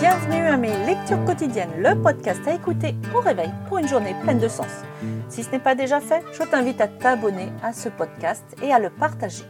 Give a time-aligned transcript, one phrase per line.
[0.00, 4.38] Bienvenue à mes lectures quotidiennes, le podcast à écouter au réveil pour une journée pleine
[4.38, 4.80] de sens.
[5.28, 8.78] Si ce n'est pas déjà fait, je t'invite à t'abonner à ce podcast et à
[8.78, 9.44] le partager.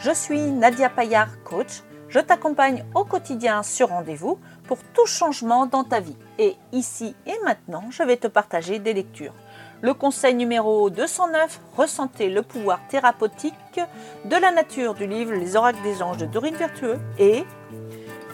[0.00, 1.84] Je suis Nadia Payard, coach.
[2.08, 6.16] Je t'accompagne au quotidien sur rendez-vous pour tout changement dans ta vie.
[6.40, 9.34] Et ici et maintenant, je vais te partager des lectures.
[9.80, 13.54] Le conseil numéro 209, ressentez le pouvoir thérapeutique
[14.24, 17.44] de la nature du livre Les oracles des anges de Dorine Vertueux et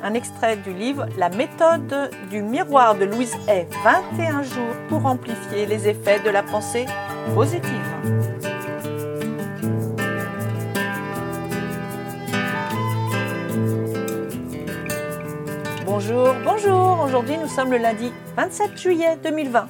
[0.03, 5.67] un extrait du livre La méthode du miroir de Louise Hay, 21 jours pour amplifier
[5.67, 6.87] les effets de la pensée
[7.35, 7.71] positive.
[15.87, 19.69] Bonjour, bonjour, aujourd'hui nous sommes le lundi 27 juillet 2020.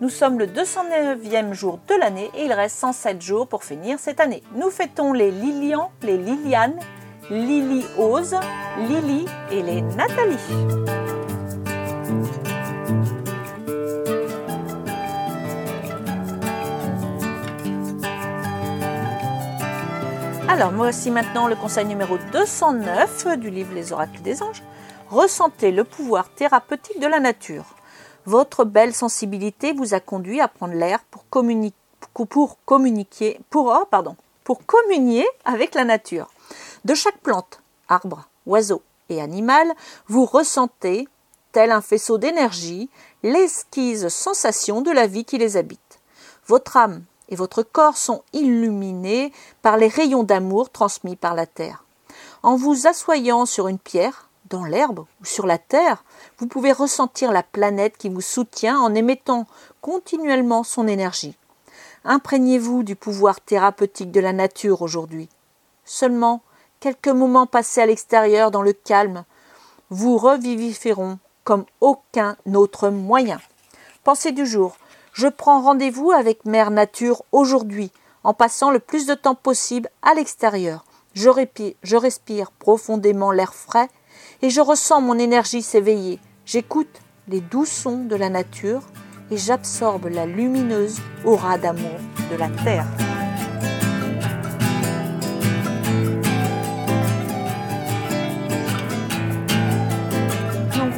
[0.00, 4.20] Nous sommes le 209e jour de l'année et il reste 107 jours pour finir cette
[4.20, 4.44] année.
[4.54, 6.78] Nous fêtons les Lilian, les Liliane
[7.30, 8.36] Lily Ose,
[8.78, 10.38] Lily et les Nathalie.
[20.48, 24.62] Alors, voici maintenant le conseil numéro 209 du livre Les oracles des anges.
[25.10, 27.66] Ressentez le pouvoir thérapeutique de la nature.
[28.24, 31.76] Votre belle sensibilité vous a conduit à prendre l'air pour, communiquer,
[33.54, 33.84] oh,
[34.44, 36.28] pour communier avec la nature.
[36.88, 39.74] De chaque plante, arbre, oiseau et animal,
[40.06, 41.06] vous ressentez,
[41.52, 42.88] tel un faisceau d'énergie,
[43.22, 46.00] l'esquise sensation de la vie qui les habite.
[46.46, 51.84] Votre âme et votre corps sont illuminés par les rayons d'amour transmis par la terre.
[52.42, 56.04] En vous assoyant sur une pierre, dans l'herbe ou sur la terre,
[56.38, 59.46] vous pouvez ressentir la planète qui vous soutient en émettant
[59.82, 61.36] continuellement son énergie.
[62.06, 65.28] Imprégnez-vous du pouvoir thérapeutique de la nature aujourd'hui.
[65.84, 66.40] Seulement,
[66.80, 69.24] quelques moments passés à l'extérieur dans le calme
[69.90, 73.40] vous revivifieront comme aucun autre moyen.
[74.04, 74.76] Pensez du jour.
[75.12, 77.90] Je prends rendez-vous avec Mère Nature aujourd'hui,
[78.22, 80.84] en passant le plus de temps possible à l'extérieur.
[81.14, 81.30] Je,
[81.82, 83.88] je respire profondément l'air frais
[84.42, 86.20] et je ressens mon énergie s'éveiller.
[86.44, 88.82] J'écoute les doux sons de la nature
[89.30, 91.98] et j'absorbe la lumineuse aura d'amour
[92.30, 92.86] de la terre.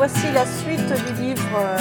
[0.01, 1.77] Voici la suite du livre euh,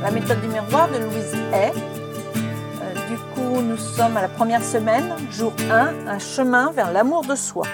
[0.00, 1.70] La méthode du miroir de Louise Hay.
[1.76, 7.26] Euh, du coup, nous sommes à la première semaine, jour 1, un chemin vers l'amour
[7.26, 7.66] de soi.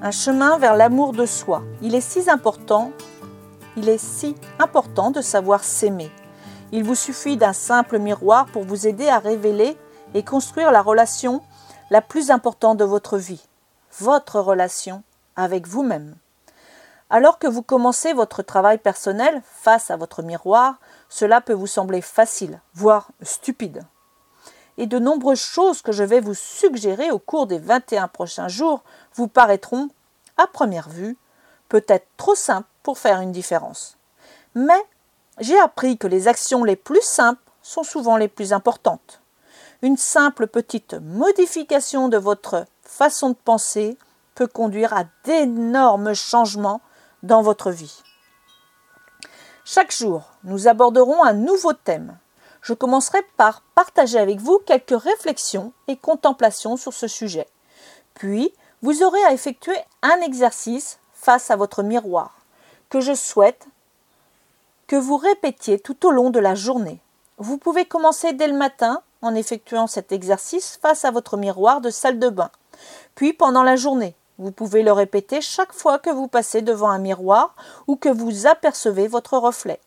[0.00, 1.64] Un chemin vers l'amour de soi.
[1.82, 2.92] Il est si important,
[3.76, 6.12] il est si important de savoir s'aimer.
[6.70, 9.76] Il vous suffit d'un simple miroir pour vous aider à révéler
[10.14, 11.42] et construire la relation
[11.90, 13.44] la plus importante de votre vie,
[13.98, 15.02] votre relation
[15.34, 16.14] avec vous-même.
[17.10, 20.76] Alors que vous commencez votre travail personnel face à votre miroir,
[21.08, 23.82] cela peut vous sembler facile, voire stupide.
[24.78, 28.84] Et de nombreuses choses que je vais vous suggérer au cours des 21 prochains jours
[29.14, 29.90] vous paraîtront,
[30.36, 31.18] à première vue,
[31.68, 33.98] peut-être trop simples pour faire une différence.
[34.54, 34.82] Mais
[35.40, 39.20] j'ai appris que les actions les plus simples sont souvent les plus importantes.
[39.82, 43.98] Une simple petite modification de votre façon de penser
[44.36, 46.80] peut conduire à d'énormes changements
[47.22, 48.02] dans votre vie.
[49.64, 52.18] Chaque jour, nous aborderons un nouveau thème.
[52.62, 57.46] Je commencerai par partager avec vous quelques réflexions et contemplations sur ce sujet.
[58.14, 62.34] Puis, vous aurez à effectuer un exercice face à votre miroir
[62.88, 63.66] que je souhaite
[64.86, 67.00] que vous répétiez tout au long de la journée.
[67.38, 71.90] Vous pouvez commencer dès le matin en effectuant cet exercice face à votre miroir de
[71.90, 72.50] salle de bain,
[73.14, 76.98] puis pendant la journée vous pouvez le répéter chaque fois que vous passez devant un
[76.98, 77.54] miroir
[77.86, 79.78] ou que vous apercevez votre reflet.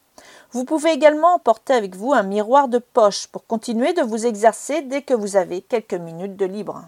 [0.52, 4.84] Vous pouvez également emporter avec vous un miroir de poche pour continuer de vous exercer
[4.84, 6.84] dès que vous avez quelques minutes de libre.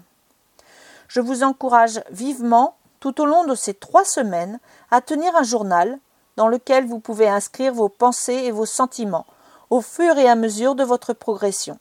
[1.08, 4.60] Je vous encourage vivement, tout au long de ces trois semaines,
[4.92, 5.98] à tenir un journal
[6.36, 9.26] dans lequel vous pouvez inscrire vos pensées et vos sentiments
[9.70, 11.80] au fur et à mesure de votre progression.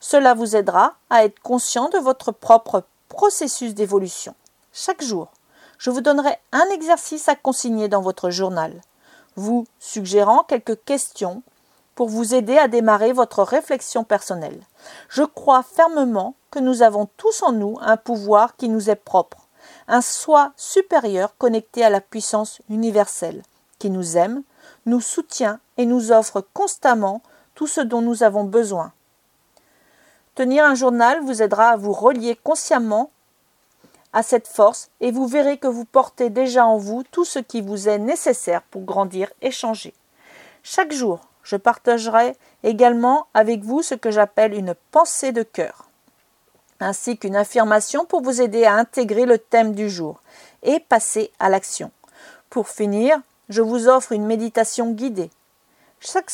[0.00, 4.34] Cela vous aidera à être conscient de votre propre processus d'évolution.
[4.76, 5.28] Chaque jour,
[5.78, 8.80] je vous donnerai un exercice à consigner dans votre journal,
[9.36, 11.44] vous suggérant quelques questions
[11.94, 14.60] pour vous aider à démarrer votre réflexion personnelle.
[15.08, 19.46] Je crois fermement que nous avons tous en nous un pouvoir qui nous est propre,
[19.86, 23.44] un soi supérieur connecté à la puissance universelle,
[23.78, 24.42] qui nous aime,
[24.86, 27.22] nous soutient et nous offre constamment
[27.54, 28.92] tout ce dont nous avons besoin.
[30.34, 33.12] Tenir un journal vous aidera à vous relier consciemment
[34.14, 37.60] à cette force et vous verrez que vous portez déjà en vous tout ce qui
[37.60, 39.92] vous est nécessaire pour grandir et changer.
[40.62, 45.88] Chaque jour, je partagerai également avec vous ce que j'appelle une pensée de cœur,
[46.80, 50.20] ainsi qu'une affirmation pour vous aider à intégrer le thème du jour
[50.62, 51.90] et passer à l'action.
[52.50, 55.30] Pour finir, je vous offre une méditation guidée.
[55.98, 56.30] Chaque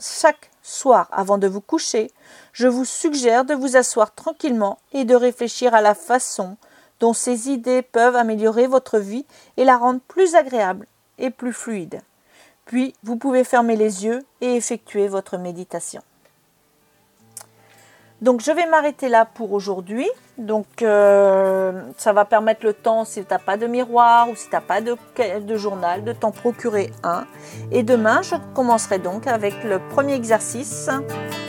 [0.00, 2.10] chaque soir avant de vous coucher,
[2.52, 6.56] je vous suggère de vous asseoir tranquillement et de réfléchir à la façon
[7.00, 9.26] dont ces idées peuvent améliorer votre vie
[9.56, 10.86] et la rendre plus agréable
[11.18, 12.00] et plus fluide.
[12.66, 16.02] Puis, vous pouvez fermer les yeux et effectuer votre méditation.
[18.20, 20.08] Donc, je vais m'arrêter là pour aujourd'hui.
[20.36, 24.48] Donc, euh, ça va permettre le temps, si tu n'as pas de miroir ou si
[24.48, 24.94] tu n'as pas de,
[25.40, 27.24] de, journal, de t'en procurer un.
[27.72, 30.90] Et demain, je commencerai donc avec le premier exercice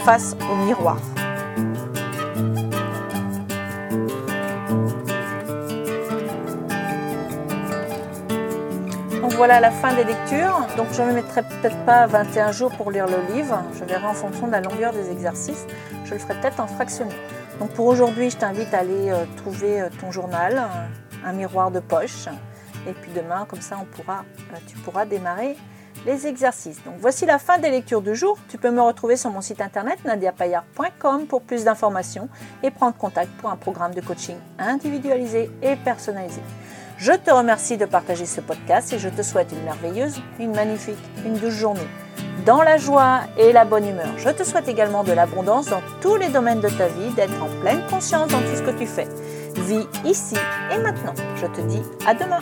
[0.05, 0.97] face au miroir.
[9.35, 10.65] Voilà la fin des lectures.
[10.77, 13.63] Donc je ne me mettrai peut-être pas 21 jours pour lire le livre.
[13.73, 15.65] Je verrai en fonction de la longueur des exercices.
[16.05, 17.13] Je le ferai peut-être en fractionné.
[17.59, 20.61] Donc pour aujourd'hui, je t'invite à aller euh, trouver euh, ton journal,
[21.25, 22.27] un miroir de poche.
[22.87, 25.55] Et puis demain, comme ça, euh, tu pourras démarrer
[26.05, 26.83] les exercices.
[26.83, 28.37] Donc voici la fin des lectures du jour.
[28.49, 32.27] Tu peux me retrouver sur mon site internet nadiapayard.com pour plus d'informations
[32.63, 36.41] et prendre contact pour un programme de coaching individualisé et personnalisé.
[37.01, 40.99] Je te remercie de partager ce podcast et je te souhaite une merveilleuse, une magnifique,
[41.25, 41.87] une douce journée.
[42.45, 44.13] Dans la joie et la bonne humeur.
[44.17, 47.49] Je te souhaite également de l'abondance dans tous les domaines de ta vie, d'être en
[47.59, 49.07] pleine conscience dans tout ce que tu fais.
[49.55, 50.35] Vis ici
[50.71, 51.15] et maintenant.
[51.37, 52.41] Je te dis à demain.